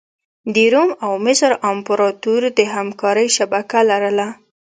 [0.53, 4.27] د روم او مصر امپراتوري د همکارۍ شبکه لرله.